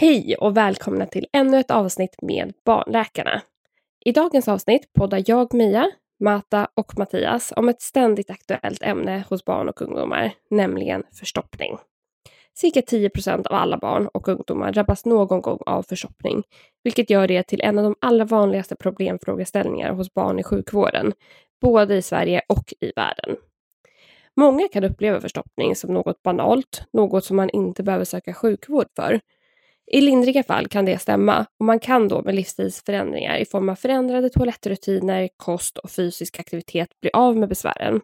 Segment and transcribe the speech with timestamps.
[0.00, 3.42] Hej och välkomna till ännu ett avsnitt med Barnläkarna.
[4.04, 5.90] I dagens avsnitt poddar jag Mia,
[6.20, 11.78] Mata och Mattias om ett ständigt aktuellt ämne hos barn och ungdomar, nämligen förstoppning.
[12.54, 16.42] Cirka 10% av alla barn och ungdomar drabbas någon gång av förstoppning,
[16.84, 21.12] vilket gör det till en av de allra vanligaste problemfrågeställningar hos barn i sjukvården,
[21.60, 23.36] både i Sverige och i världen.
[24.36, 29.20] Många kan uppleva förstoppning som något banalt, något som man inte behöver söka sjukvård för.
[29.90, 33.74] I lindriga fall kan det stämma och man kan då med livsstilsförändringar i form av
[33.74, 38.00] förändrade toalettrutiner, kost och fysisk aktivitet bli av med besvären.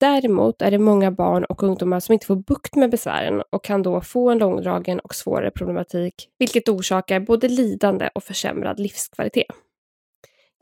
[0.00, 3.82] Däremot är det många barn och ungdomar som inte får bukt med besvären och kan
[3.82, 9.46] då få en långdragen och svårare problematik, vilket orsakar både lidande och försämrad livskvalitet.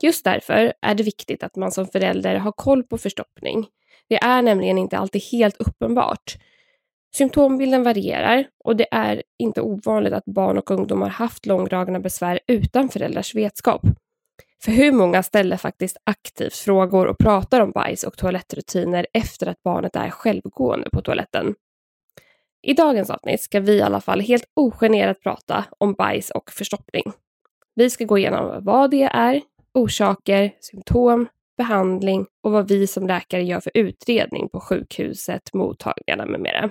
[0.03, 3.67] Just därför är det viktigt att man som förälder har koll på förstoppning.
[4.09, 6.37] Det är nämligen inte alltid helt uppenbart.
[7.15, 12.89] Symptombilden varierar och det är inte ovanligt att barn och ungdomar haft långdragna besvär utan
[12.89, 13.81] föräldrars vetskap.
[14.63, 19.63] För hur många ställer faktiskt aktivt frågor och pratar om bajs och toalettrutiner efter att
[19.63, 21.55] barnet är självgående på toaletten?
[22.61, 27.03] I dagens avsnitt ska vi i alla fall helt ogenerat prata om bajs och förstoppning.
[27.75, 29.41] Vi ska gå igenom vad det är,
[29.73, 31.27] orsaker, symptom,
[31.57, 36.69] behandling och vad vi som läkare gör för utredning på sjukhuset, mottagningarna med mera.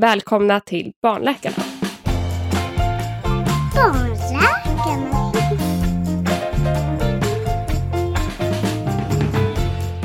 [0.00, 1.56] Välkomna till Barnläkarna!
[3.74, 5.32] Barnläkarna.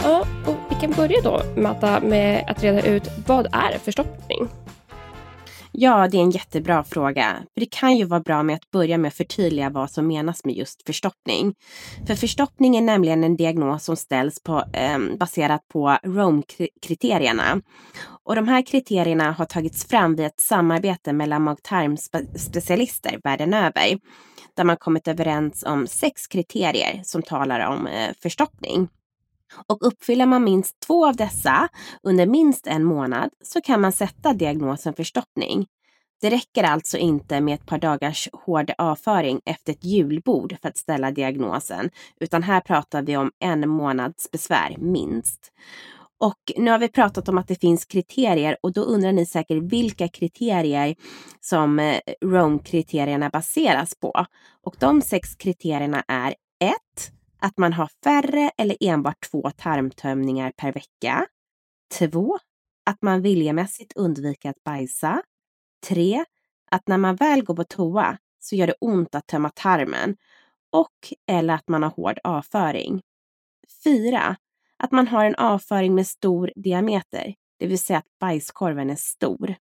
[0.04, 4.48] Ja, och vi kan börja då, Matta, med att reda ut vad är förstoppning?
[5.74, 7.36] Ja, det är en jättebra fråga.
[7.54, 10.46] För det kan ju vara bra med att börja med att förtydliga vad som menas
[10.46, 11.54] med just förstoppning.
[12.08, 17.62] För förstoppning är nämligen en diagnos som ställs på, eh, baserat på Rome-kriterierna.
[18.32, 24.00] Och de här kriterierna har tagits fram vid ett samarbete mellan mag-tarmspecialister världen över.
[24.56, 28.90] Där man kommit överens om sex kriterier som talar om eh, förstoppning.
[29.68, 31.68] Och uppfyller man minst två av dessa
[32.04, 35.68] under minst en månad så kan man sätta diagnosen förstoppning.
[36.22, 40.78] Det räcker alltså inte med ett par dagars hård avföring efter ett julbord för att
[40.78, 41.90] ställa diagnosen,
[42.20, 45.52] utan här pratar vi om en månads besvär minst.
[46.22, 49.64] Och nu har vi pratat om att det finns kriterier och då undrar ni säkert
[49.64, 50.96] vilka kriterier
[51.40, 54.26] som eh, Rome-kriterierna baseras på.
[54.64, 56.76] Och de sex kriterierna är 1
[57.40, 61.26] att man har färre eller enbart två tarmtömningar per vecka.
[62.00, 62.38] 2.
[62.86, 65.22] Att man viljemässigt undviker att bajsa.
[65.88, 66.26] 3.
[66.72, 70.18] Att när man väl går på toa så gör det ont att tömma tarmen
[70.72, 73.02] och eller att man har hård avföring.
[73.84, 74.36] 4.
[74.84, 79.56] Att man har en avföring med stor diameter, det vill säga att bajskorven är stor.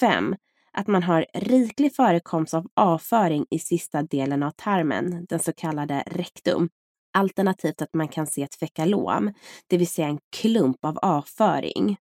[0.00, 0.36] 5.
[0.72, 6.04] Att man har riklig förekomst av avföring i sista delen av tarmen, den så kallade
[6.06, 6.68] rektum,
[7.16, 9.32] Alternativt att man kan se ett fekalom,
[9.66, 11.96] det vill säga en klump av avföring.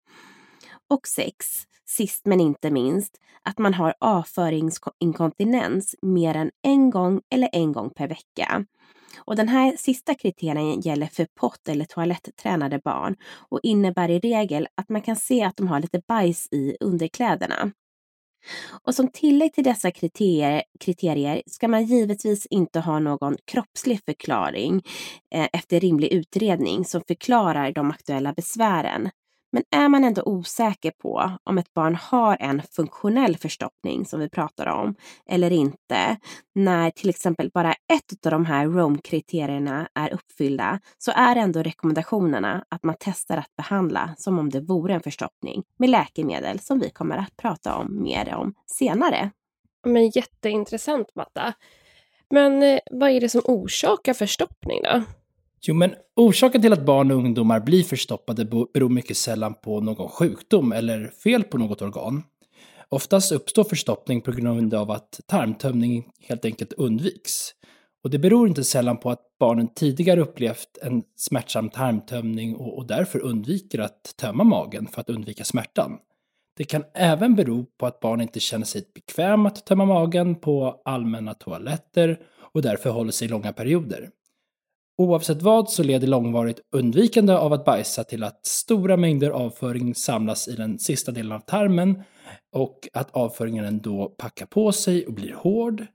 [0.89, 1.45] Och 6.
[1.85, 7.89] sist men inte minst, att man har avföringsinkontinens mer än en gång eller en gång
[7.89, 8.65] per vecka.
[9.17, 13.15] Och den här sista kriterien gäller för pott eller toalettränade barn
[13.49, 17.71] och innebär i regel att man kan se att de har lite bajs i underkläderna.
[18.83, 24.81] Och som tillägg till dessa kriterier, kriterier ska man givetvis inte ha någon kroppslig förklaring
[25.35, 29.09] eh, efter rimlig utredning som förklarar de aktuella besvären.
[29.51, 34.29] Men är man ändå osäker på om ett barn har en funktionell förstoppning som vi
[34.29, 34.95] pratar om
[35.25, 36.17] eller inte,
[36.55, 42.65] när till exempel bara ett av de här ROME-kriterierna är uppfyllda, så är ändå rekommendationerna
[42.69, 46.89] att man testar att behandla som om det vore en förstoppning med läkemedel som vi
[46.89, 49.31] kommer att prata om mer om senare.
[49.85, 51.53] Men jätteintressant Matta.
[52.29, 55.03] Men eh, vad är det som orsakar förstoppning då?
[55.67, 60.09] Jo, men orsaken till att barn och ungdomar blir förstoppade beror mycket sällan på någon
[60.09, 62.23] sjukdom eller fel på något organ.
[62.89, 67.49] Oftast uppstår förstoppning på grund av att tarmtömning helt enkelt undviks.
[68.03, 72.87] Och det beror inte sällan på att barnen tidigare upplevt en smärtsam tarmtömning och, och
[72.87, 75.97] därför undviker att tömma magen för att undvika smärtan.
[76.57, 80.81] Det kan även bero på att barn inte känner sig bekväma att tömma magen på
[80.85, 82.19] allmänna toaletter
[82.53, 84.09] och därför håller sig långa perioder.
[85.01, 90.47] Oavsett vad så leder långvarigt undvikande av att bajsa till att stora mängder avföring samlas
[90.47, 92.03] i den sista delen av tarmen
[92.55, 95.85] och att avföringen då packar på sig och blir hård.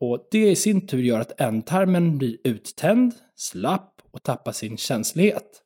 [0.00, 5.62] Och det i sin tur gör att ändtarmen blir uttänd, slapp och tappar sin känslighet.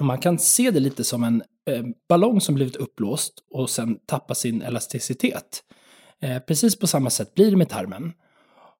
[0.00, 4.34] Man kan se det lite som en eh, ballong som blivit uppblåst och sen tappar
[4.34, 5.62] sin elasticitet.
[6.22, 8.12] Eh, precis på samma sätt blir det med tarmen.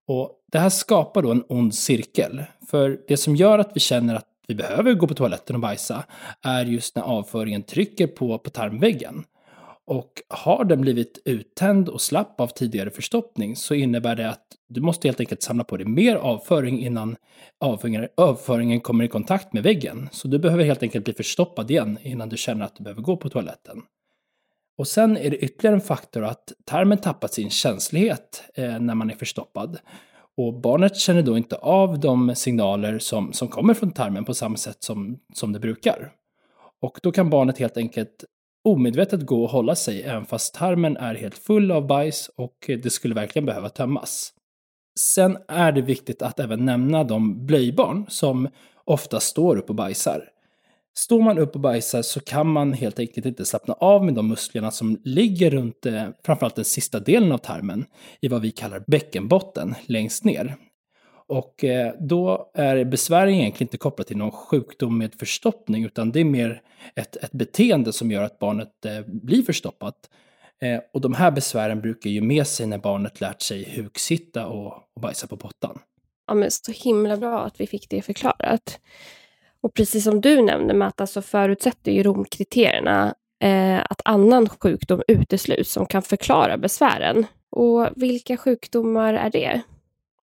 [0.07, 2.43] Och det här skapar då en ond cirkel.
[2.71, 6.05] För det som gör att vi känner att vi behöver gå på toaletten och bajsa
[6.43, 9.25] är just när avföringen trycker på, på tarmväggen.
[9.87, 14.81] Och har den blivit uttänd och slapp av tidigare förstoppning så innebär det att du
[14.81, 17.17] måste helt enkelt samla på dig mer avföring innan
[17.61, 20.09] avföringen, avföringen kommer i kontakt med väggen.
[20.13, 23.17] Så du behöver helt enkelt bli förstoppad igen innan du känner att du behöver gå
[23.17, 23.83] på toaletten.
[24.79, 29.11] Och sen är det ytterligare en faktor att tarmen tappar sin känslighet eh, när man
[29.11, 29.79] är förstoppad.
[30.37, 34.57] Och barnet känner då inte av de signaler som, som kommer från tarmen på samma
[34.57, 36.13] sätt som, som det brukar.
[36.83, 38.25] Och då kan barnet helt enkelt
[38.65, 42.93] omedvetet gå och hålla sig även fast tarmen är helt full av bajs och det
[42.93, 44.33] skulle verkligen behöva tömmas.
[45.01, 48.49] Sen är det viktigt att även nämna de blöjbarn som
[48.85, 50.29] ofta står upp och bajsar.
[50.97, 54.29] Står man upp och bajsar så kan man helt enkelt inte slappna av med de
[54.29, 57.85] musklerna som ligger runt eh, framförallt den sista delen av tarmen
[58.21, 60.57] i vad vi kallar bäckenbotten längst ner.
[61.29, 66.21] Och eh, då är besvär egentligen inte kopplat till någon sjukdom med förstoppning utan det
[66.21, 66.63] är mer
[66.97, 70.11] ett, ett beteende som gör att barnet eh, blir förstoppat.
[70.93, 75.01] Och de här besvären brukar ju med sig när barnet lärt sig huksitta och, och
[75.01, 75.79] bajsa på pottan.
[76.27, 78.81] Ja, men så himla bra att vi fick det förklarat.
[79.65, 85.73] Och precis som du nämnde Matt, så förutsätter ju Romkriterierna eh, att annan sjukdom utesluts
[85.73, 87.27] som kan förklara besvären.
[87.51, 89.63] Och vilka sjukdomar är det?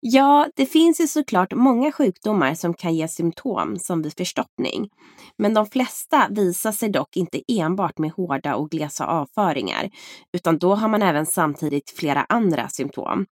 [0.00, 4.88] Ja, det finns ju såklart många sjukdomar som kan ge symptom som vid förstoppning.
[5.36, 9.90] Men de flesta visar sig dock inte enbart med hårda och glesa avföringar,
[10.32, 13.26] utan då har man även samtidigt flera andra symptom.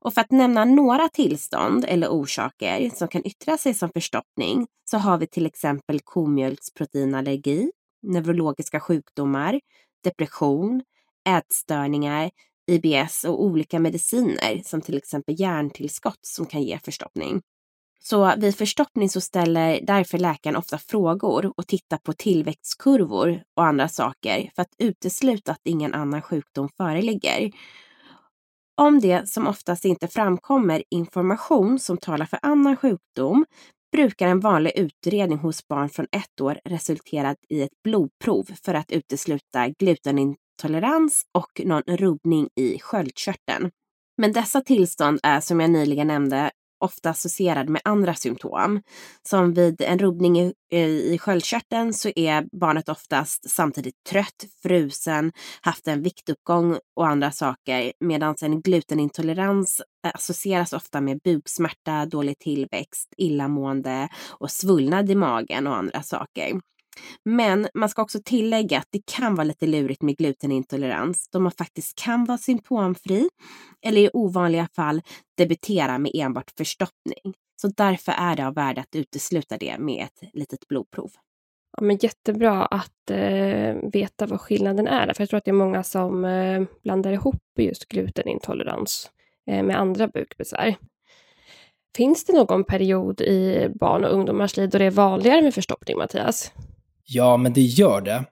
[0.00, 4.98] Och för att nämna några tillstånd eller orsaker som kan yttra sig som förstoppning så
[4.98, 7.70] har vi till exempel komjölksproteinallergi,
[8.02, 9.60] neurologiska sjukdomar,
[10.04, 10.82] depression,
[11.28, 12.30] ätstörningar,
[12.70, 17.42] IBS och olika mediciner som till exempel järntillskott som kan ge förstoppning.
[18.00, 23.88] Så vid förstoppning så ställer därför läkaren ofta frågor och tittar på tillväxtkurvor och andra
[23.88, 27.50] saker för att utesluta att ingen annan sjukdom föreligger.
[28.80, 33.44] Om det som oftast inte framkommer information som talar för annan sjukdom
[33.92, 38.92] brukar en vanlig utredning hos barn från ett år resultera i ett blodprov för att
[38.92, 43.70] utesluta glutenintolerans och någon rubbning i sköldkörteln.
[44.18, 48.82] Men dessa tillstånd är som jag nyligen nämnde ofta associerad med andra symptom.
[49.28, 50.54] Som vid en rubbning i,
[51.12, 57.92] i sköldkörteln så är barnet oftast samtidigt trött, frusen, haft en viktuppgång och andra saker.
[58.00, 65.66] Medan en glutenintolerans eh, associeras ofta med buksmärta, dålig tillväxt, illamående och svullnad i magen
[65.66, 66.60] och andra saker.
[67.24, 71.52] Men man ska också tillägga att det kan vara lite lurigt med glutenintolerans då man
[71.52, 73.28] faktiskt kan vara symptomfri
[73.86, 75.02] eller i ovanliga fall
[75.36, 77.34] debutera med enbart förstoppning.
[77.60, 81.10] Så därför är det av värde att utesluta det med ett litet blodprov.
[81.76, 85.12] Ja, men jättebra att eh, veta vad skillnaden är.
[85.14, 89.10] För jag tror att det är många som eh, blandar ihop just glutenintolerans
[89.50, 90.76] eh, med andra bukbesvär.
[91.96, 95.98] Finns det någon period i barn och ungdomars liv då det är vanligare med förstoppning,
[95.98, 96.52] Mattias?
[97.10, 98.24] Ja, men det gör det.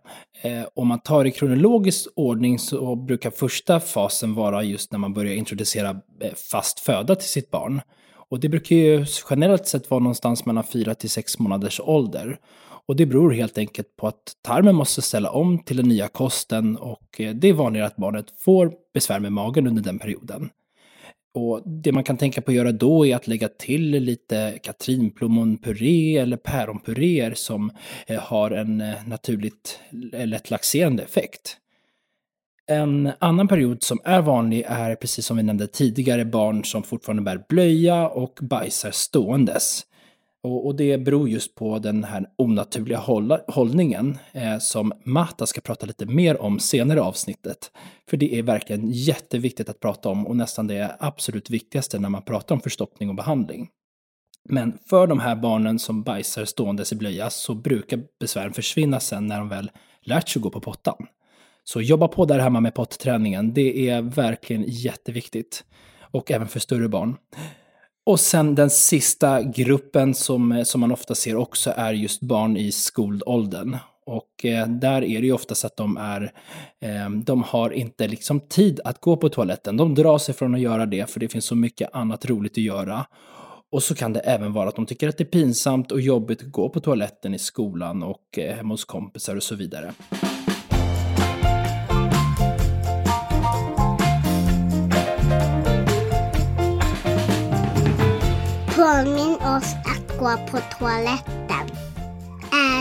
[0.43, 5.15] Eh, om man tar i kronologisk ordning så brukar första fasen vara just när man
[5.15, 5.91] börjar introducera
[6.21, 7.81] eh, fast föda till sitt barn.
[8.31, 12.39] Och det brukar ju generellt sett vara någonstans mellan 4 till 6 månaders ålder.
[12.89, 16.77] Och det beror helt enkelt på att tarmen måste ställa om till den nya kosten
[16.77, 20.51] och eh, det är vanligare att barnet får besvär med magen under den perioden.
[21.37, 26.17] Och det man kan tänka på att göra då är att lägga till lite katrinplommonpuré
[26.17, 27.71] eller päronpuréer som
[28.07, 29.81] eh, har en eh, naturligt
[30.13, 31.57] eh, lätt laxerande effekt.
[32.67, 37.23] En annan period som är vanlig är, precis som vi nämnde tidigare, barn som fortfarande
[37.23, 39.87] bär blöja och bajsar ståendes.
[40.47, 45.61] Och, och det beror just på den här onaturliga hålla, hållningen eh, som Mata ska
[45.61, 47.71] prata lite mer om senare i avsnittet.
[48.11, 52.23] För det är verkligen jätteviktigt att prata om och nästan det absolut viktigaste när man
[52.23, 53.69] pratar om förstoppning och behandling.
[54.49, 59.27] Men för de här barnen som bajsar ståendes i blöja så brukar besvären försvinna sen
[59.27, 59.71] när de väl
[60.03, 61.07] lärt sig gå på pottan.
[61.65, 65.65] Så jobba på där hemma med potträningen, det är verkligen jätteviktigt.
[66.01, 67.17] Och även för större barn.
[68.07, 72.57] Och sen den sista gruppen som, eh, som man ofta ser också är just barn
[72.57, 73.77] i skolåldern.
[74.07, 76.33] Och eh, där är det ju oftast att de är,
[76.81, 79.77] eh, de har inte liksom tid att gå på toaletten.
[79.77, 82.59] De drar sig från att göra det för det finns så mycket annat roligt att
[82.65, 83.07] göra.
[83.73, 86.43] Och så kan det även vara att de tycker att det är pinsamt och jobbigt
[86.43, 89.93] att gå på toaletten i skolan och eh, hemma hos kompisar och så vidare.
[98.87, 101.77] Påminn oss att gå på toaletten.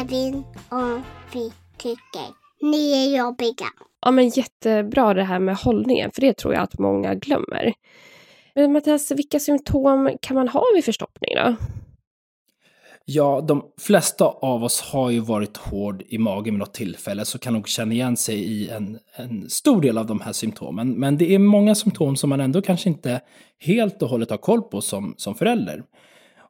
[0.02, 2.26] Även om vi tycker
[2.62, 3.66] ni är jobbiga.
[4.02, 7.74] Ja, men jättebra det här med hållningen, för det tror jag att många glömmer.
[8.56, 11.56] Men Mattias, vilka symptom kan man ha vid förstoppning då?
[13.08, 17.40] Ja, de flesta av oss har ju varit hård i magen vid något tillfälle, så
[17.40, 20.92] kan nog känna igen sig i en, en stor del av de här symptomen.
[20.92, 23.22] Men det är många symptom som man ändå kanske inte
[23.60, 25.84] helt och hållet har koll på som, som förälder.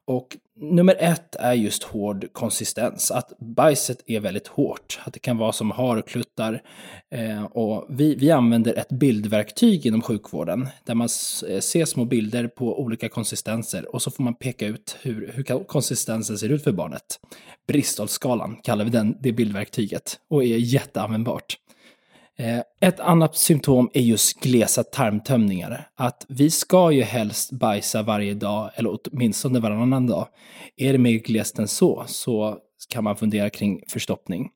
[0.06, 5.38] Och nummer ett är just hård konsistens, att bajset är väldigt hårt, att det kan
[5.38, 6.62] vara som harkluttar.
[7.10, 11.08] Eh, och vi, vi använder ett bildverktyg inom sjukvården där man
[11.48, 15.64] eh, ser små bilder på olika konsistenser och så får man peka ut hur, hur
[15.64, 17.20] konsistensen ser ut för barnet.
[17.68, 21.58] Bristolskalan kallar vi den, det bildverktyget och är jätteanvändbart.
[22.38, 25.88] Eh, ett annat symptom är just glesa tarmtömningar.
[25.94, 30.28] Att vi ska ju helst bajsa varje dag, eller åtminstone varannan dag.
[30.76, 34.48] Är det mer glest än så, så kan man fundera kring förstoppning.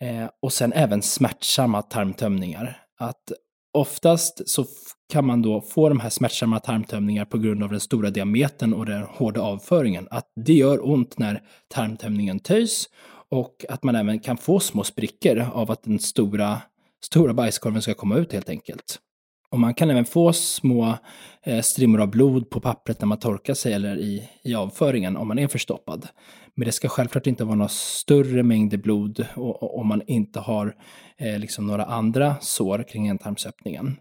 [0.00, 2.76] Eh, och sen även smärtsamma tarmtömningar.
[2.98, 3.32] Att
[3.72, 4.64] oftast så
[5.12, 8.86] kan man då få de här smärtsamma tarmtömningar på grund av den stora diametern och
[8.86, 10.08] den hårda avföringen.
[10.10, 12.88] Att det gör ont när tarmtömningen töjs
[13.30, 16.60] och att man även kan få små sprickor av att den stora
[17.04, 18.98] stora bajskorven ska komma ut helt enkelt.
[19.50, 20.98] Och man kan även få små
[21.42, 25.28] eh, strimmor av blod på pappret när man torkar sig eller i, i avföringen om
[25.28, 26.08] man är förstoppad.
[26.54, 29.26] Men det ska självklart inte vara några större mängder blod
[29.60, 30.76] om man inte har
[31.18, 33.96] eh, liksom några andra sår kring ändtarmsöppningen.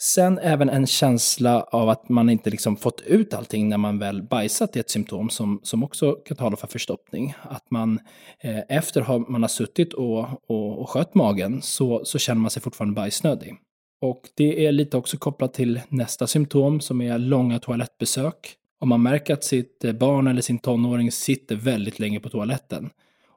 [0.00, 4.22] Sen även en känsla av att man inte liksom fått ut allting när man väl
[4.22, 7.34] bajsat är ett symptom som, som också kan tala för förstoppning.
[7.42, 8.00] Att man
[8.40, 10.18] eh, efter har, man har suttit och,
[10.50, 13.56] och, och skött magen så, så känner man sig fortfarande bajsnödig.
[14.00, 18.54] Och det är lite också kopplat till nästa symptom som är långa toalettbesök.
[18.80, 22.90] Om man märker att sitt eh, barn eller sin tonåring sitter väldigt länge på toaletten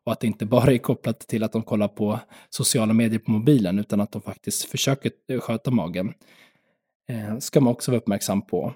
[0.03, 3.31] och att det inte bara är kopplat till att de kollar på sociala medier på
[3.31, 6.13] mobilen utan att de faktiskt försöker eh, sköta magen
[7.39, 8.73] ska man också vara uppmärksam på.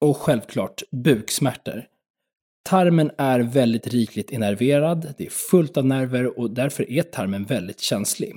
[0.00, 1.84] Och självklart buksmärtor.
[2.68, 7.80] Tarmen är väldigt rikligt innerverad, det är fullt av nerver och därför är tarmen väldigt
[7.80, 8.36] känslig.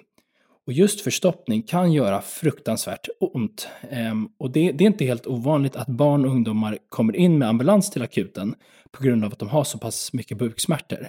[0.67, 3.67] Och just förstoppning kan göra fruktansvärt ont.
[3.89, 7.47] Ehm, och det, det, är inte helt ovanligt att barn och ungdomar kommer in med
[7.47, 8.55] ambulans till akuten
[8.91, 11.07] på grund av att de har så pass mycket buksmärtor.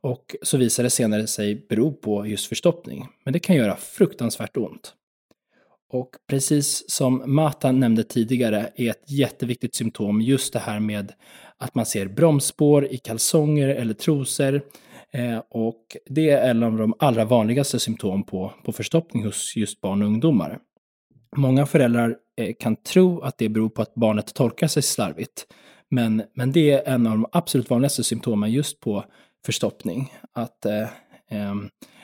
[0.00, 3.08] Och så visar det senare sig bero på just förstoppning.
[3.24, 4.94] Men det kan göra fruktansvärt ont.
[5.90, 11.12] Och precis som Mata nämnde tidigare är ett jätteviktigt symptom just det här med
[11.58, 14.62] att man ser bromsspår i kalsonger eller trosor.
[15.12, 19.80] Eh, och det är en av de allra vanligaste symptom på, på förstoppning hos just
[19.80, 20.58] barn och ungdomar.
[21.36, 25.46] Många föräldrar eh, kan tro att det beror på att barnet torkar sig slarvigt.
[25.90, 29.04] Men, men det är en av de absolut vanligaste symptomen just på
[29.46, 30.12] förstoppning.
[30.32, 30.82] Att eh,
[31.30, 31.54] eh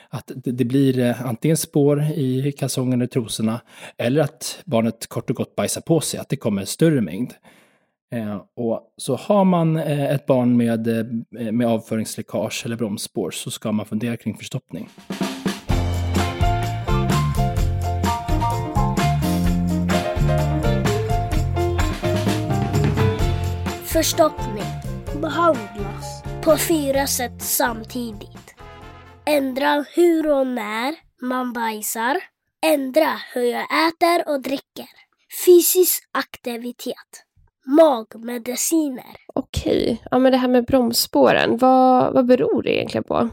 [0.09, 3.61] att det blir eh, antingen spår i kalsongerna och trosorna
[3.97, 7.33] eller att barnet kort och gott bajsar på sig, att det kommer en större mängd.
[8.13, 10.87] Eh, och så har man eh, ett barn med,
[11.53, 14.89] med avföringsläckage eller bromsspår så ska man fundera kring förstoppning.
[23.95, 24.63] Förstoppning
[25.21, 28.54] behandlas på fyra sätt samtidigt.
[29.27, 32.17] Ändra hur och när man bajsar.
[32.65, 34.89] Ändra hur jag äter och dricker.
[35.45, 37.23] Fysisk aktivitet.
[37.65, 39.15] Magmediciner.
[39.33, 43.29] Okej, ja men det här med bromsspåren, vad, vad beror det egentligen på?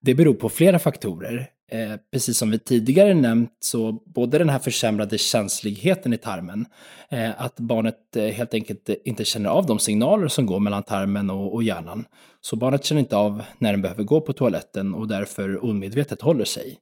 [0.00, 1.50] Det beror på flera faktorer.
[1.70, 6.66] Eh, precis som vi tidigare nämnt så både den här försämrade känsligheten i tarmen,
[7.08, 11.30] eh, att barnet eh, helt enkelt inte känner av de signaler som går mellan tarmen
[11.30, 12.04] och, och hjärnan.
[12.40, 16.44] Så barnet känner inte av när den behöver gå på toaletten och därför omedvetet håller
[16.44, 16.78] sig.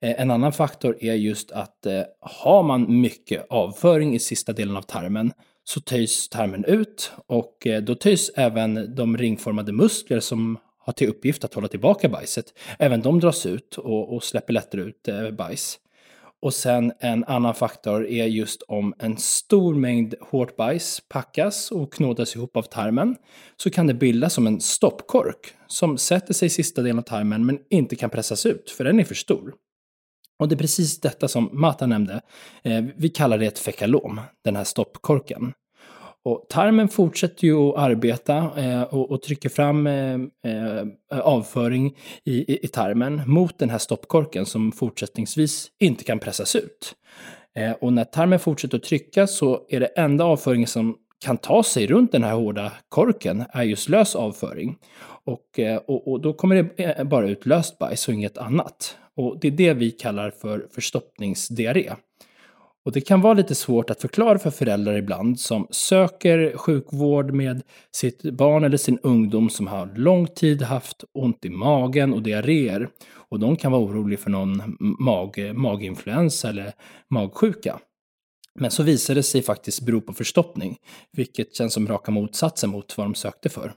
[0.00, 4.76] Eh, en annan faktor är just att eh, har man mycket avföring i sista delen
[4.76, 5.32] av tarmen
[5.64, 10.58] så töjs tarmen ut och eh, då töjs även de ringformade muskler som
[10.88, 12.54] har till uppgift att hålla tillbaka bajset.
[12.78, 15.78] Även de dras ut och, och släpper lättare ut eh, bajs.
[16.42, 21.92] Och sen en annan faktor är just om en stor mängd hårt bajs packas och
[21.92, 23.16] knådas ihop av tarmen
[23.56, 27.46] så kan det bildas som en stoppkork som sätter sig i sista delen av tarmen
[27.46, 29.54] men inte kan pressas ut för den är för stor.
[30.38, 32.20] Och det är precis detta som Mata nämnde.
[32.62, 35.52] Eh, vi kallar det ett fekalom, den här stoppkorken.
[36.28, 42.52] Och tarmen fortsätter ju att arbeta eh, och, och, trycker fram eh, eh, avföring i,
[42.52, 46.94] i, i, tarmen mot den här stoppkorken som fortsättningsvis inte kan pressas ut.
[47.56, 51.62] Eh, och när tarmen fortsätter att trycka så är det enda avföringen som kan ta
[51.62, 54.76] sig runt den här hårda korken är just lös avföring.
[55.24, 58.96] Och, eh, och, och då kommer det eh, bara ut löst bajs och inget annat.
[59.16, 61.92] Och det är det vi kallar för förstoppningsdiarré.
[62.88, 67.62] Och det kan vara lite svårt att förklara för föräldrar ibland som söker sjukvård med
[67.92, 72.88] sitt barn eller sin ungdom som har lång tid haft ont i magen och diarréer.
[73.30, 76.72] Och de kan vara oroliga för någon mag, maginfluensa eller
[77.10, 77.78] magsjuka.
[78.54, 80.76] Men så visade det sig faktiskt bero på förstoppning,
[81.12, 83.72] vilket känns som raka motsatsen mot vad de sökte för.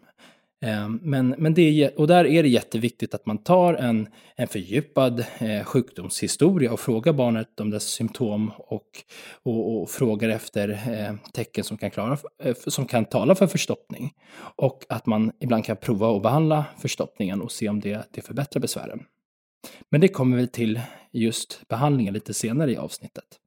[0.65, 4.47] Eh, men, men det är, och där är det jätteviktigt att man tar en, en
[4.47, 8.87] fördjupad eh, sjukdomshistoria och frågar barnet om dess symptom och,
[9.43, 12.17] och, och frågar efter eh, tecken som kan, klara,
[12.67, 14.13] som kan tala för förstoppning.
[14.55, 18.59] Och att man ibland kan prova att behandla förstoppningen och se om det, det förbättrar
[18.59, 19.03] besvären.
[19.89, 20.79] Men det kommer vi till
[21.11, 23.40] just behandlingen lite senare i avsnittet.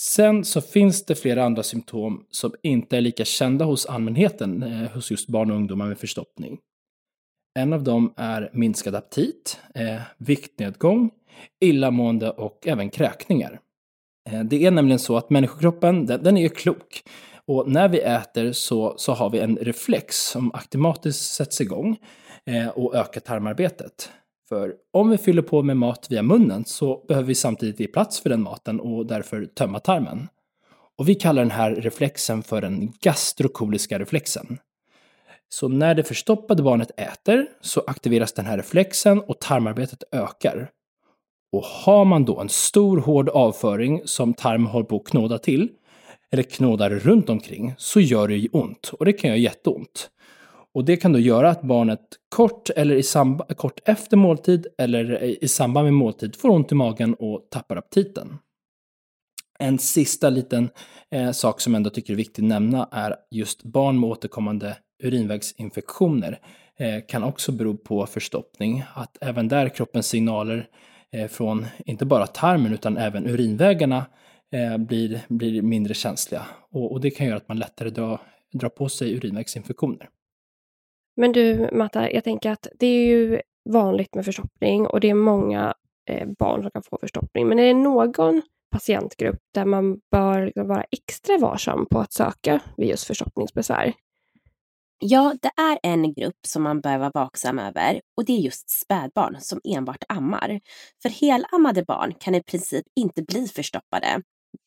[0.00, 4.90] Sen så finns det flera andra symptom som inte är lika kända hos allmänheten, eh,
[4.90, 6.58] hos just barn och ungdomar med förstoppning.
[7.58, 11.10] En av dem är minskad aptit, eh, viktnedgång,
[11.60, 13.60] illamående och även kräkningar.
[14.30, 17.02] Eh, det är nämligen så att människokroppen, den, den är klok.
[17.46, 21.96] Och när vi äter så, så har vi en reflex som automatiskt sätts igång
[22.46, 24.10] eh, och ökar tarmarbetet.
[24.48, 28.20] För om vi fyller på med mat via munnen så behöver vi samtidigt ge plats
[28.20, 30.28] för den maten och därför tömma tarmen.
[30.98, 34.58] Och vi kallar den här reflexen för den gastrokoliska reflexen.
[35.48, 40.70] Så när det förstoppade barnet äter så aktiveras den här reflexen och tarmarbetet ökar.
[41.52, 45.68] Och har man då en stor hård avföring som tarmen håller på att knåda till,
[46.30, 48.90] eller knådar runt omkring, så gör det ju ont.
[48.98, 50.10] Och det kan göra jätteont.
[50.74, 55.22] Och det kan då göra att barnet kort, eller i samband, kort efter måltid eller
[55.44, 58.38] i samband med måltid får ont i magen och tappar aptiten.
[59.58, 60.70] En sista liten
[61.10, 64.76] eh, sak som jag ändå tycker är viktig att nämna är just barn med återkommande
[65.02, 66.40] urinvägsinfektioner
[66.78, 68.84] eh, kan också bero på förstoppning.
[68.94, 70.68] Att även där kroppens signaler
[71.12, 74.06] eh, från inte bara tarmen utan även urinvägarna
[74.52, 76.42] eh, blir, blir mindre känsliga.
[76.70, 78.20] Och, och, det kan göra att man lättare drar,
[78.52, 80.08] drar på sig urinvägsinfektioner.
[81.16, 85.14] Men du Matta, jag tänker att det är ju vanligt med förstoppning och det är
[85.14, 85.74] många
[86.10, 87.48] eh, barn som kan få förstoppning.
[87.48, 92.60] Men är det någon patientgrupp där man bör liksom, vara extra varsam på att söka
[92.76, 93.92] vid just förstoppningsbesvär?
[94.98, 98.70] Ja, det är en grupp som man bör vara vaksam över och det är just
[98.70, 100.60] spädbarn som enbart ammar.
[101.02, 104.22] För helammade barn kan i princip inte bli förstoppade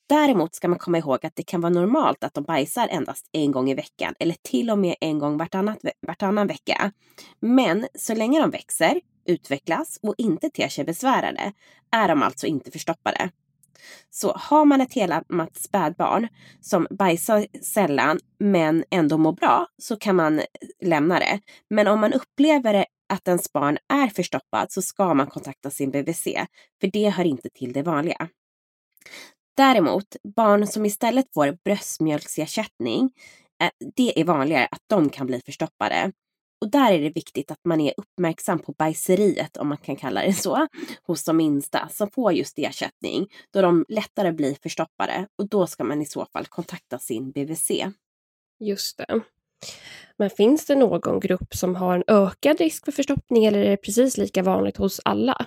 [0.09, 3.51] Däremot ska man komma ihåg att det kan vara normalt att de bajsar endast en
[3.51, 6.91] gång i veckan eller till och med en gång vartannat, vartannan vecka.
[7.39, 11.53] Men så länge de växer, utvecklas och inte ter sig besvärade
[11.91, 13.29] är de alltså inte förstoppade.
[14.09, 16.27] Så har man ett helammat spädbarn
[16.61, 20.41] som bajsar sällan men ändå mår bra så kan man
[20.83, 21.39] lämna det.
[21.69, 26.23] Men om man upplever att ens barn är förstoppad så ska man kontakta sin BVC
[26.81, 28.29] för det hör inte till det vanliga.
[29.57, 33.11] Däremot, barn som istället får bröstmjölksersättning,
[33.63, 36.11] eh, det är vanligare att de kan bli förstoppade.
[36.61, 40.21] Och där är det viktigt att man är uppmärksam på bajseriet, om man kan kalla
[40.21, 40.67] det så,
[41.03, 45.27] hos de minsta som får just ersättning, då de lättare blir förstoppade.
[45.37, 47.71] Och då ska man i så fall kontakta sin BVC.
[48.59, 49.21] Just det.
[50.17, 53.77] Men finns det någon grupp som har en ökad risk för förstoppning eller är det
[53.77, 55.45] precis lika vanligt hos alla?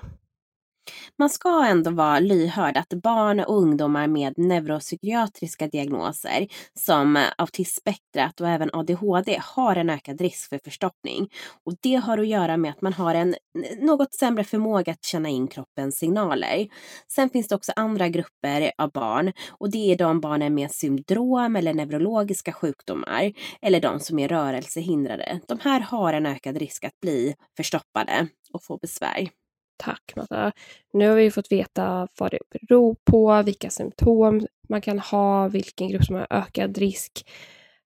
[1.19, 8.49] Man ska ändå vara lyhörd att barn och ungdomar med neuropsykiatriska diagnoser som autismspektrat och
[8.49, 11.29] även ADHD har en ökad risk för förstoppning.
[11.65, 13.35] Och det har att göra med att man har en
[13.81, 16.69] något sämre förmåga att känna in kroppens signaler.
[17.13, 21.57] Sen finns det också andra grupper av barn och det är de barnen med syndrom
[21.57, 25.41] eller neurologiska sjukdomar eller de som är rörelsehindrade.
[25.49, 29.40] De här har en ökad risk att bli förstoppade och få besvär.
[29.81, 30.53] Tack Mata.
[30.93, 35.89] Nu har vi fått veta vad det beror på, vilka symptom man kan ha, vilken
[35.89, 37.31] grupp som har ökad risk.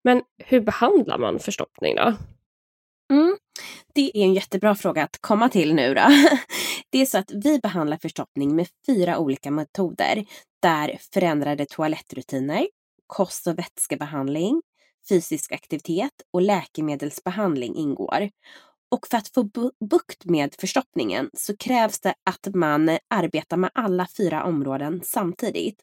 [0.05, 2.15] Men hur behandlar man förstoppning då?
[3.13, 3.37] Mm.
[3.95, 6.03] Det är en jättebra fråga att komma till nu då.
[6.91, 10.25] Det är så att vi behandlar förstoppning med fyra olika metoder
[10.63, 12.67] där förändrade toalettrutiner,
[13.07, 14.63] kost och vätskebehandling,
[15.09, 18.31] fysisk aktivitet och läkemedelsbehandling ingår.
[18.91, 19.43] Och för att få
[19.91, 25.81] bukt med förstoppningen så krävs det att man arbetar med alla fyra områden samtidigt.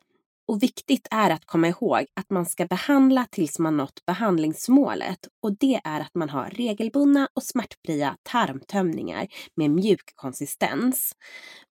[0.47, 5.57] Och viktigt är att komma ihåg att man ska behandla tills man nått behandlingsmålet och
[5.57, 11.15] det är att man har regelbundna och smärtfria tarmtömningar med mjuk konsistens.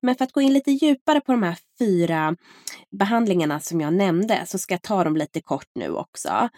[0.03, 2.37] Men för att gå in lite djupare på de här fyra
[2.99, 6.49] behandlingarna som jag nämnde så ska jag ta dem lite kort nu också.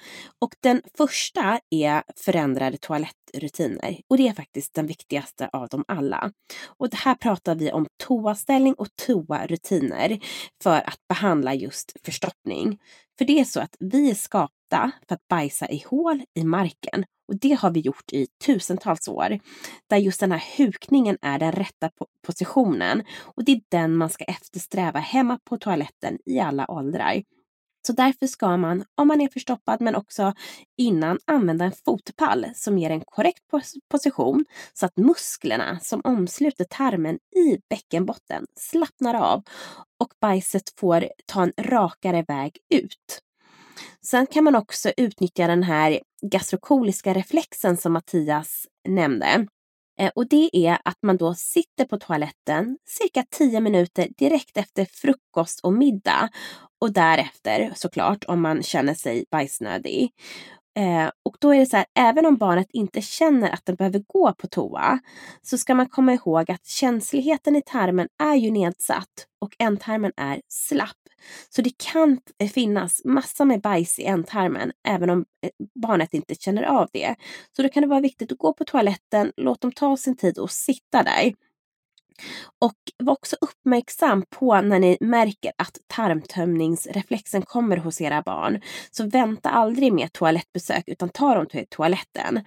[0.40, 6.33] Och den första är förändrade toalettrutiner och det är faktiskt den viktigaste av dem alla.
[6.66, 10.18] Och det här pratar vi om toaställning och toarutiner
[10.62, 12.78] för att behandla just förstoppning.
[13.18, 17.04] För det är så att vi är skapta för att bajsa i hål i marken
[17.28, 19.38] och det har vi gjort i tusentals år.
[19.86, 21.90] Där just den här hukningen är den rätta
[22.26, 23.04] positionen.
[23.20, 27.22] Och det är den man ska eftersträva hemma på toaletten i alla åldrar.
[27.87, 30.35] Så därför ska man, om man är förstoppad men också
[30.79, 33.42] innan, använda en fotpall som ger en korrekt
[33.90, 39.42] position så att musklerna som omsluter tarmen i bäckenbotten slappnar av
[40.01, 43.23] och bajset får ta en rakare väg ut.
[44.05, 49.47] Sen kan man också utnyttja den här gastrokoliska reflexen som Mattias nämnde.
[50.00, 54.85] Eh, och det är att man då sitter på toaletten cirka 10 minuter direkt efter
[54.85, 56.28] frukost och middag.
[56.81, 60.12] Och därefter såklart om man känner sig bajsnödig.
[60.76, 64.02] Eh, och då är det så här, även om barnet inte känner att den behöver
[64.07, 64.98] gå på toa
[65.42, 70.40] så ska man komma ihåg att känsligheten i tarmen är ju nedsatt och ändtarmen är
[70.48, 71.01] slapp.
[71.48, 75.50] Så det kan eh, finnas massor med bajs i ändtarmen även om eh,
[75.82, 77.14] barnet inte känner av det.
[77.56, 80.38] Så då kan det vara viktigt att gå på toaletten, låt dem ta sin tid
[80.38, 81.35] och sitta där.
[82.58, 88.61] Och var också uppmärksam på när ni märker att tarmtömningsreflexen kommer hos era barn.
[88.90, 92.44] Så vänta aldrig med toalettbesök utan ta dem till toaletten.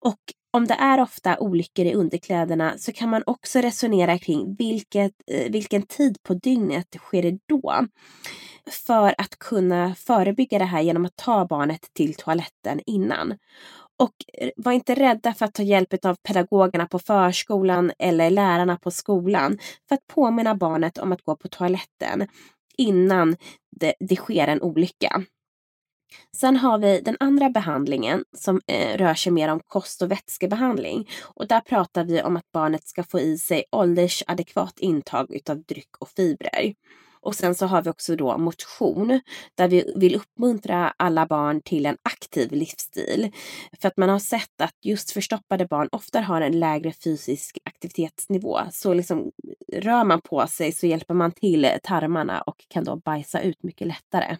[0.00, 0.20] Och
[0.54, 5.52] om det är ofta olyckor i underkläderna så kan man också resonera kring vilket, eh,
[5.52, 7.86] vilken tid på dygnet sker det då.
[8.86, 13.38] För att kunna förebygga det här genom att ta barnet till toaletten innan.
[13.98, 18.76] Och eh, var inte rädda för att ta hjälp av pedagogerna på förskolan eller lärarna
[18.76, 22.28] på skolan för att påminna barnet om att gå på toaletten
[22.78, 23.36] innan
[23.80, 25.24] det, det sker en olycka.
[26.36, 31.08] Sen har vi den andra behandlingen som eh, rör sig mer om kost och vätskebehandling.
[31.22, 35.96] Och där pratar vi om att barnet ska få i sig åldersadekvat intag utav dryck
[35.98, 36.74] och fibrer.
[37.24, 39.20] Och sen så har vi också då motion
[39.54, 43.32] där vi vill uppmuntra alla barn till en aktiv livsstil.
[43.80, 48.60] För att man har sett att just förstoppade barn ofta har en lägre fysisk aktivitetsnivå.
[48.72, 49.30] Så liksom
[49.72, 53.86] rör man på sig så hjälper man till tarmarna och kan då bajsa ut mycket
[53.86, 54.36] lättare.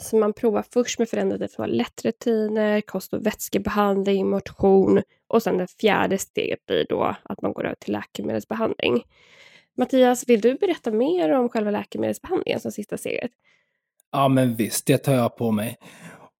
[0.00, 6.18] Så man provar först med förändrade toalettrutiner, kost och vätskebehandling, motion och sen det fjärde
[6.18, 9.02] steget blir då att man går över till läkemedelsbehandling.
[9.76, 13.30] Mattias, vill du berätta mer om själva läkemedelsbehandlingen som sista steget?
[14.12, 15.78] Ja, men visst, det tar jag på mig.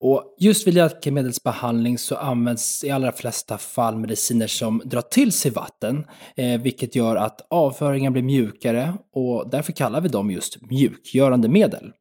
[0.00, 5.50] Och just vid läkemedelsbehandling så används i allra flesta fall mediciner som drar till sig
[5.50, 11.48] vatten, eh, vilket gör att avföringen blir mjukare och därför kallar vi dem just mjukgörande
[11.48, 11.92] medel.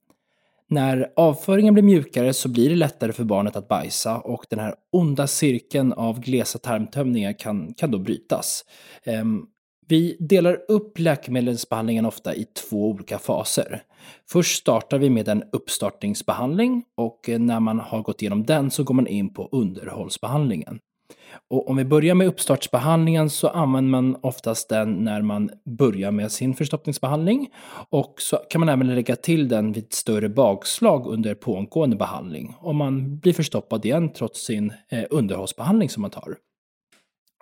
[0.72, 4.76] När avföringen blir mjukare så blir det lättare för barnet att bajsa och den här
[4.92, 8.66] onda cirkeln av glesa tarmtömningar kan, kan då brytas.
[9.06, 9.48] Um,
[9.88, 13.84] vi delar upp läkemedelsbehandlingen ofta i två olika faser.
[14.30, 18.94] Först startar vi med en uppstartningsbehandling och när man har gått igenom den så går
[18.94, 20.80] man in på underhållsbehandlingen.
[21.50, 26.32] Och om vi börjar med uppstartsbehandlingen så använder man oftast den när man börjar med
[26.32, 27.50] sin förstoppningsbehandling.
[27.90, 32.56] Och så kan man även lägga till den vid större bakslag under pågående behandling.
[32.60, 36.36] Om man blir förstoppad igen trots sin eh, underhållsbehandling som man tar.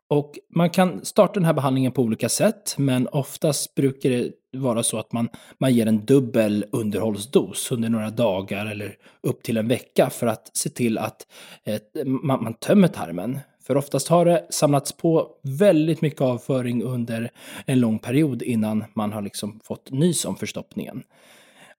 [0.09, 4.83] Och man kan starta den här behandlingen på olika sätt, men oftast brukar det vara
[4.83, 9.67] så att man, man ger en dubbel underhållsdos under några dagar eller upp till en
[9.67, 11.27] vecka för att se till att
[11.63, 13.39] eh, man, man tömmer tarmen.
[13.69, 17.31] För oftast har det samlats på väldigt mycket avföring under
[17.65, 21.03] en lång period innan man har liksom fått nys om förstoppningen.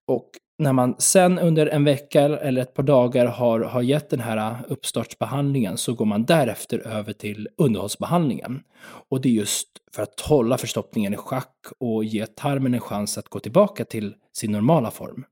[0.07, 4.21] Och när man sen under en vecka eller ett par dagar har, har gett den
[4.21, 8.63] här uppstartsbehandlingen så går man därefter över till underhållsbehandlingen.
[9.09, 13.19] Och det är just för att hålla förstoppningen i schack och ge tarmen en chans
[13.19, 15.25] att gå tillbaka till sin normala form.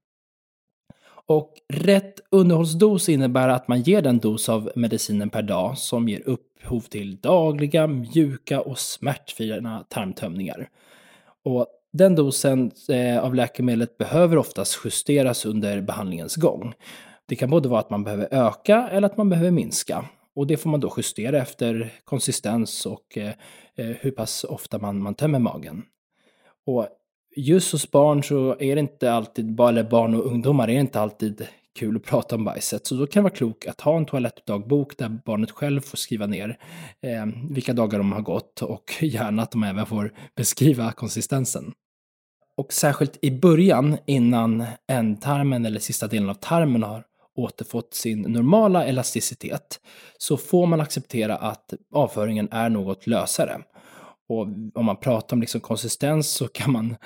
[1.29, 6.29] Och rätt underhållsdos innebär att man ger den dos av medicinen per dag som ger
[6.29, 10.69] upphov till dagliga, mjuka och smärtfria tarmtömningar.
[11.45, 16.75] Och den dosen eh, av läkemedlet behöver oftast justeras under behandlingens gång.
[17.27, 20.05] Det kan både vara att man behöver öka eller att man behöver minska.
[20.35, 23.33] Och det får man då justera efter konsistens och eh,
[23.77, 25.83] eh, hur pass ofta man, man tömmer magen.
[26.67, 26.89] Och
[27.39, 31.01] just hos barn så är det inte alltid, eller barn och ungdomar är det inte
[31.01, 31.47] alltid
[31.79, 32.87] kul att prata om bajset.
[32.87, 36.27] Så då kan det vara klokt att ha en toalettdagbok där barnet själv får skriva
[36.27, 36.59] ner
[37.03, 41.73] eh, vilka dagar de har gått och gärna att de även får beskriva konsistensen.
[42.57, 47.05] Och särskilt i början, innan ändtarmen eller sista delen av tarmen har
[47.37, 49.81] återfått sin normala elasticitet,
[50.19, 53.59] så får man acceptera att avföringen är något lösare.
[54.29, 56.97] Och om man pratar om liksom konsistens så kan man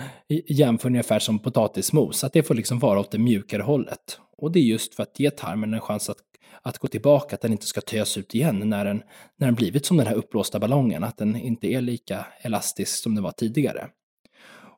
[0.49, 4.19] jämföra ungefär som potatismos, att det får liksom vara åt det mjukare hållet.
[4.37, 6.19] Och det är just för att ge tarmen en chans att,
[6.63, 9.03] att gå tillbaka, att den inte ska tös ut igen när den,
[9.37, 13.15] när den blivit som den här uppblåsta ballongen, att den inte är lika elastisk som
[13.15, 13.89] den var tidigare.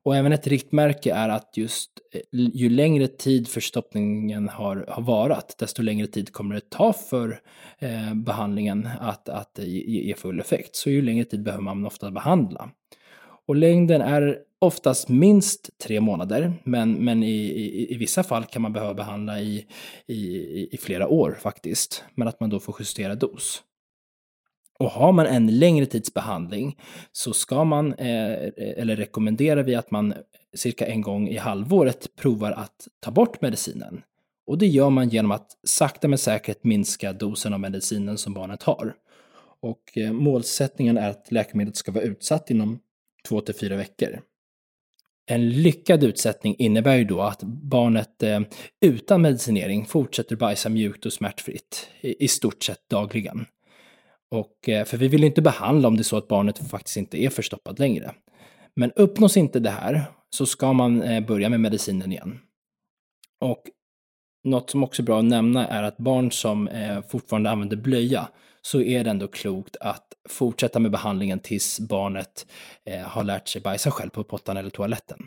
[0.05, 5.55] Och även ett riktmärke är att just eh, ju längre tid förstoppningen har, har varat,
[5.59, 7.41] desto längre tid kommer det ta för
[7.79, 10.77] eh, behandlingen att, att ge, ge full effekt.
[10.77, 12.71] Så ju längre tid behöver man ofta behandla.
[13.47, 18.63] Och längden är oftast minst tre månader, men, men i, i, i vissa fall kan
[18.63, 19.67] man behöva behandla i,
[20.07, 22.05] i, i flera år faktiskt.
[22.15, 23.63] Men att man då får justera dos.
[24.79, 26.79] Och har man en längre tids behandling
[27.13, 30.15] så ska man, eh, eh, eller rekommenderar vi att man
[30.55, 34.03] cirka en gång i halvåret provar att ta bort medicinen.
[34.47, 38.63] Och det gör man genom att sakta men säkert minska dosen av medicinen som barnet
[38.63, 38.95] har.
[39.61, 42.81] Och eh, målsättningen är att läkemedlet ska vara utsatt inom
[43.29, 44.21] två till fyra veckor.
[45.27, 48.41] En lyckad utsättning innebär ju då att barnet eh,
[48.81, 53.47] utan medicinering fortsätter bajsa mjukt och smärtfritt i, i stort sett dagligen.
[54.31, 57.23] Och, eh, för vi vill inte behandla om det är så att barnet faktiskt inte
[57.23, 58.15] är förstoppat längre.
[58.77, 62.39] Men uppnås inte det här så ska man eh, börja med medicinen igen.
[63.41, 63.63] Och
[64.45, 68.29] något som också är bra att nämna är att barn som eh, fortfarande använder blöja
[68.63, 72.47] så är det ändå klokt att fortsätta med behandlingen tills barnet
[73.05, 75.19] har lärt sig bajsa själv på pottan eller toaletten.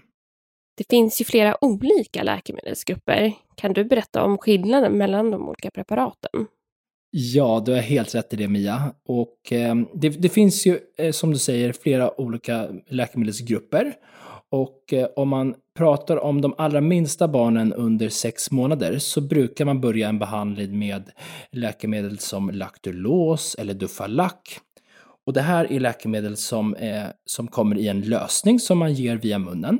[0.77, 3.33] Det finns ju flera olika läkemedelsgrupper.
[3.55, 6.47] Kan du berätta om skillnaden mellan de olika preparaten?
[7.11, 8.93] Ja, du har helt rätt i det Mia.
[9.05, 13.93] Och eh, det, det, finns ju, eh, som du säger, flera olika läkemedelsgrupper.
[14.51, 19.65] Och eh, om man pratar om de allra minsta barnen under sex månader så brukar
[19.65, 21.11] man börja en behandling med
[21.51, 24.33] läkemedel som Lactulos eller Dufalac.
[25.25, 29.15] Och det här är läkemedel som, eh, som kommer i en lösning som man ger
[29.15, 29.79] via munnen.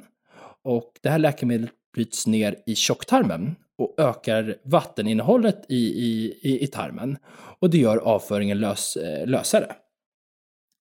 [0.63, 6.67] Och det här läkemedlet bryts ner i tjocktarmen och ökar vatteninnehållet i, i, i, i
[6.67, 7.17] tarmen.
[7.59, 9.75] Och det gör avföringen lös, eh, lösare.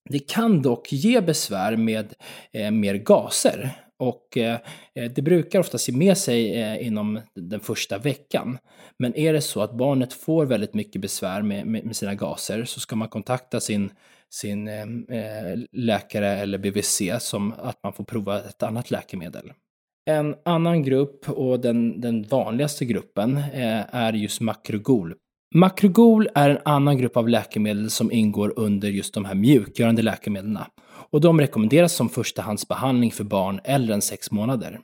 [0.09, 2.14] Det kan dock ge besvär med
[2.52, 4.59] eh, mer gaser och eh,
[4.94, 8.59] eh, det brukar ofta se med sig eh, inom den första veckan.
[8.98, 12.64] Men är det så att barnet får väldigt mycket besvär med, med, med sina gaser
[12.64, 13.90] så ska man kontakta sin,
[14.30, 14.82] sin eh,
[15.18, 19.52] eh läkare eller BVC som att man får prova ett annat läkemedel.
[20.10, 25.14] En annan grupp och den, den vanligaste gruppen eh, är just makrogol.
[25.54, 30.58] Makrogol är en annan grupp av läkemedel som ingår under just de här mjukgörande läkemedlen.
[30.86, 34.80] Och de rekommenderas som förstahandsbehandling för barn äldre än 6 månader.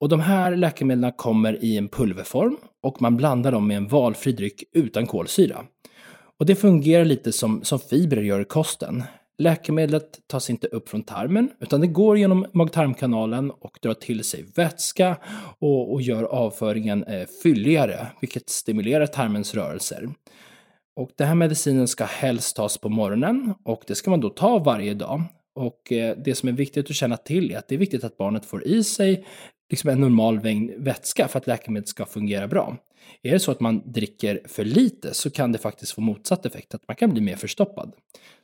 [0.00, 4.32] Och de här läkemedlen kommer i en pulverform och man blandar dem med en valfri
[4.32, 5.64] dryck utan kolsyra.
[6.40, 9.02] Och det fungerar lite som, som fibrer gör i kosten.
[9.38, 14.44] Läkemedlet tas inte upp från tarmen utan det går genom mag-tarmkanalen och drar till sig
[14.54, 15.16] vätska
[15.58, 20.08] och, och gör avföringen eh, fylligare, vilket stimulerar tarmens rörelser.
[20.96, 24.58] Och den här medicinen ska helst tas på morgonen och det ska man då ta
[24.58, 25.22] varje dag.
[25.54, 28.16] Och eh, det som är viktigt att känna till är att det är viktigt att
[28.16, 29.26] barnet får i sig
[29.70, 32.76] liksom en normal mängd vätska för att läkemedlet ska fungera bra.
[33.22, 36.74] Är det så att man dricker för lite så kan det faktiskt få motsatt effekt,
[36.74, 37.92] att man kan bli mer förstoppad.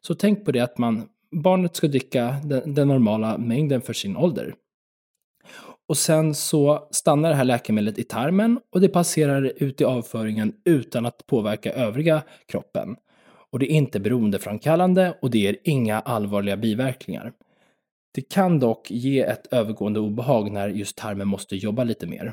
[0.06, 4.16] Så tänk på det att man, barnet ska dricka den, den normala mängden för sin
[4.16, 4.54] ålder.
[5.88, 10.52] Och sen så stannar det här läkemedlet i tarmen och det passerar ut i avföringen
[10.64, 12.96] utan att påverka övriga kroppen.
[13.52, 17.32] Och det är inte beroendeframkallande och det ger inga allvarliga biverkningar.
[18.14, 22.32] Det kan dock ge ett övergående obehag när just tarmen måste jobba lite mer.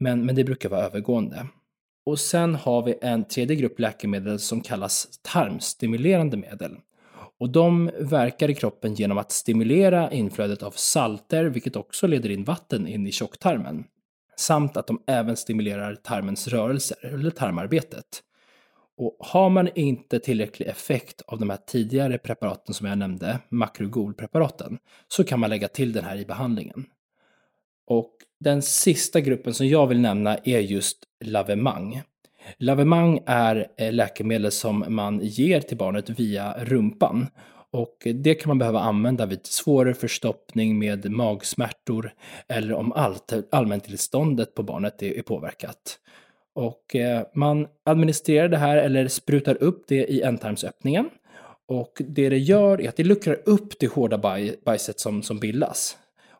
[0.00, 1.46] Men, men det brukar vara övergående.
[2.06, 6.76] Och sen har vi en tredje grupp läkemedel som kallas tarmstimulerande medel.
[7.38, 12.44] Och de verkar i kroppen genom att stimulera inflödet av salter, vilket också leder in
[12.44, 13.84] vatten in i tjocktarmen.
[14.36, 18.22] Samt att de även stimulerar tarmens rörelser, eller tarmarbetet.
[18.98, 24.78] Och har man inte tillräcklig effekt av de här tidigare preparaten som jag nämnde, makrogolpreparaten,
[25.08, 26.86] så kan man lägga till den här i behandlingen.
[27.86, 32.02] Och den sista gruppen som jag vill nämna är just lavemang.
[32.58, 37.26] Lavemang är eh, läkemedel som man ger till barnet via rumpan.
[37.70, 42.12] Och det kan man behöva använda vid svårare förstoppning med magsmärtor
[42.48, 45.98] eller om allt, allmäntillståndet på barnet är, är påverkat.
[46.54, 51.10] Och eh, man administrerar det här eller sprutar upp det i ändtarmsöppningen.
[51.68, 55.38] Och det det gör är att det luckrar upp det hårda baj, bajset som, som
[55.38, 55.96] bildas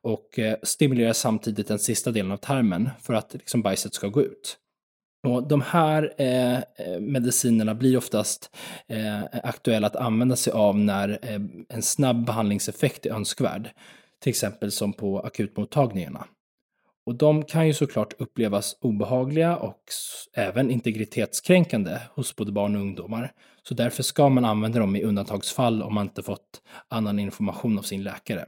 [0.06, 4.22] och eh, stimulerar samtidigt den sista delen av tarmen för att liksom, bajset ska gå
[4.22, 4.58] ut.
[5.26, 8.56] Och de här eh, eh, medicinerna blir oftast
[8.88, 13.70] eh, aktuella att använda sig av när eh, en snabb behandlingseffekt är önskvärd.
[14.20, 16.26] Till exempel som på akutmottagningarna.
[17.06, 19.82] Och de kan ju såklart upplevas obehagliga och
[20.34, 23.32] även integritetskränkande hos både barn och ungdomar.
[23.62, 27.82] Så därför ska man använda dem i undantagsfall om man inte fått annan information av
[27.82, 28.46] sin läkare.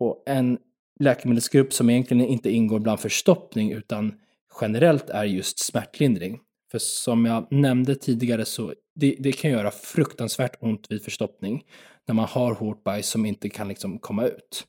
[0.00, 0.58] Och en
[1.00, 4.14] läkemedelsgrupp som egentligen inte ingår bland förstoppning utan
[4.60, 6.40] generellt är just smärtlindring.
[6.70, 11.64] För som jag nämnde tidigare så det, det kan göra fruktansvärt ont vid förstoppning
[12.06, 14.66] när man har hårt bajs som inte kan liksom komma ut.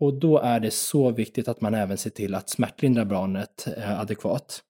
[0.00, 4.00] Och då är det så viktigt att man även ser till att smärtlindra barnet eh,
[4.00, 4.62] adekvat.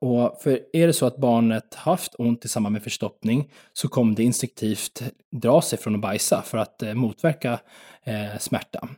[0.00, 4.16] Och för är det så att barnet haft ont i samband med förstoppning så kommer
[4.16, 7.60] det instinktivt dra sig från att bajsa för att eh, motverka
[8.04, 8.88] eh, smärta.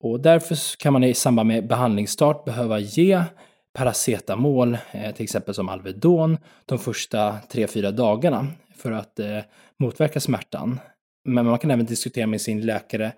[0.00, 3.22] Och därför kan man i samband med behandlingsstart behöva ge
[3.74, 9.38] paracetamol, eh, till exempel som Alvedon, de första 3-4 dagarna för att eh,
[9.78, 10.80] motverka smärtan.
[11.24, 13.12] Men man kan även diskutera med sin läkare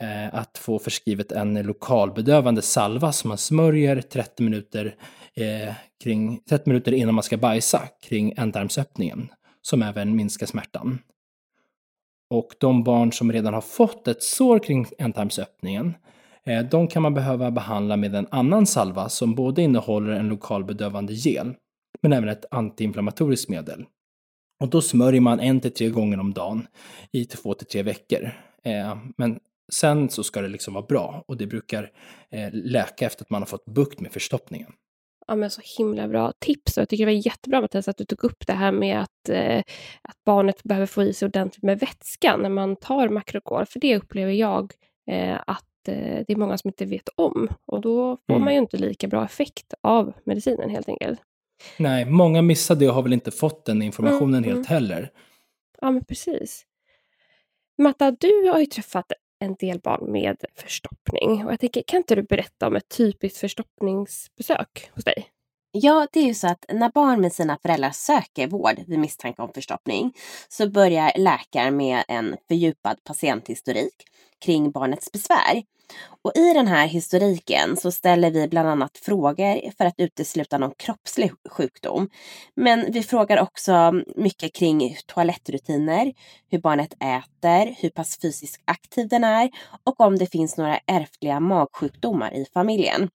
[0.00, 4.94] eh, att få förskrivet en lokalbedövande salva som man smörjer 30 minuter,
[5.34, 9.28] eh, kring, 30 minuter innan man ska bajsa kring ändtarmsöppningen,
[9.62, 10.98] som även minskar smärtan.
[12.30, 15.92] Och de barn som redan har fått ett sår kring ändtarmsöppningen, eh,
[16.48, 21.12] Eh, de kan man behöva behandla med en annan salva som både innehåller en lokalbedövande
[21.12, 21.54] gel,
[22.02, 23.84] men även ett antiinflammatoriskt medel.
[24.60, 26.66] Och då smörjer man en till tre gånger om dagen
[27.12, 28.30] i två till tre veckor.
[28.64, 29.40] Eh, men
[29.72, 31.90] sen så ska det liksom vara bra och det brukar
[32.30, 34.72] eh, läka efter att man har fått bukt med förstoppningen.
[35.26, 36.76] Ja, men så himla bra tips.
[36.76, 39.28] Och jag tycker det var jättebra Mattias att du tog upp det här med att,
[39.28, 39.62] eh,
[40.02, 43.66] att barnet behöver få i sig ordentligt med vätska när man tar makrokol.
[43.66, 44.72] För det upplever jag
[45.10, 47.48] eh, att det är många som inte vet om.
[47.66, 48.44] Och då får mm.
[48.44, 51.20] man ju inte lika bra effekt av medicinen helt enkelt.
[51.76, 54.82] Nej, många missar det och har väl inte fått den informationen mm, helt mm.
[54.82, 55.10] heller.
[55.80, 56.64] Ja, men precis.
[57.78, 61.46] Matta, du har ju träffat en del barn med förstoppning.
[61.46, 65.26] Och jag tänker, kan inte du berätta om ett typiskt förstoppningsbesök hos dig?
[65.80, 69.42] Ja, det är ju så att när barn med sina föräldrar söker vård vid misstanke
[69.42, 70.12] om förstoppning
[70.48, 73.94] så börjar läkaren med en fördjupad patienthistorik
[74.44, 75.62] kring barnets besvär.
[76.22, 80.74] Och i den här historiken så ställer vi bland annat frågor för att utesluta någon
[80.78, 82.08] kroppslig sjukdom.
[82.56, 86.12] Men vi frågar också mycket kring toalettrutiner,
[86.50, 89.50] hur barnet äter, hur pass fysiskt aktiv den är
[89.84, 93.08] och om det finns några ärftliga magsjukdomar i familjen.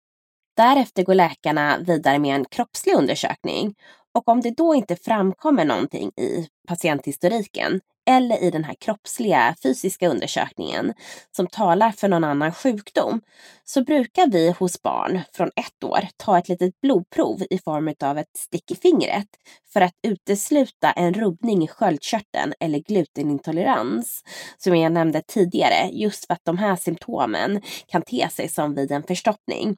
[0.55, 3.75] Därefter går läkarna vidare med en kroppslig undersökning
[4.13, 10.09] och om det då inte framkommer någonting i patienthistoriken eller i den här kroppsliga fysiska
[10.09, 10.93] undersökningen
[11.35, 13.21] som talar för någon annan sjukdom
[13.63, 18.17] så brukar vi hos barn från ett år ta ett litet blodprov i form av
[18.17, 19.27] ett stick i fingret
[19.73, 24.23] för att utesluta en rubbning i sköldkörteln eller glutenintolerans
[24.57, 28.91] som jag nämnde tidigare just för att de här symptomen kan te sig som vid
[28.91, 29.75] en förstoppning.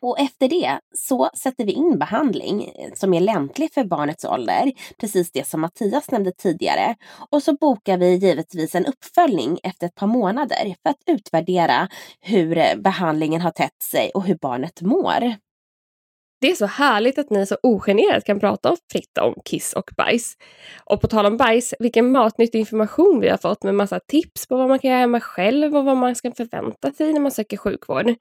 [0.00, 4.72] Och efter det så sätter vi in behandling eh, som är lämplig för barnets ålder,
[5.00, 6.94] precis det som Mattias nämnde tidigare.
[7.30, 11.88] Och så bokar vi givetvis en uppföljning efter ett par månader för att utvärdera
[12.20, 15.34] hur eh, behandlingen har tätt sig och hur barnet mår.
[16.40, 20.36] Det är så härligt att ni så ogenerat kan prata fritt om kiss och bajs.
[20.84, 24.56] Och på tal om bajs, vilken matnyttig information vi har fått med massa tips på
[24.56, 27.56] vad man kan göra hemma själv och vad man ska förvänta sig när man söker
[27.56, 28.14] sjukvård.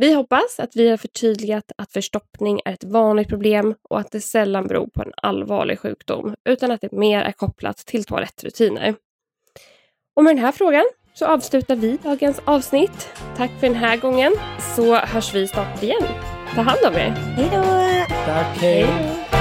[0.00, 4.20] Vi hoppas att vi har förtydligat att förstoppning är ett vanligt problem och att det
[4.20, 8.94] sällan beror på en allvarlig sjukdom, utan att det mer är kopplat till toalettrutiner.
[10.16, 10.84] Och med den här frågan
[11.14, 13.08] så avslutar vi dagens avsnitt.
[13.36, 14.32] Tack för den här gången,
[14.76, 16.02] så hörs vi snart igen.
[16.54, 17.10] Ta hand om er.
[17.10, 17.62] Hej då!
[18.26, 19.37] Tack, hej!